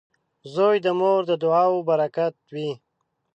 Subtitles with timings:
[0.53, 2.69] •زوی د مور د دعاو برکت وي.